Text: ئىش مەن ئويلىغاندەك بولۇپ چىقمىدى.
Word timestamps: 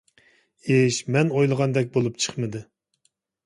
ئىش 0.75 0.97
مەن 1.17 1.31
ئويلىغاندەك 1.37 1.95
بولۇپ 1.99 2.19
چىقمىدى. 2.27 2.67